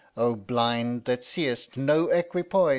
[0.17, 2.69] Oh blind, that seest No equipoise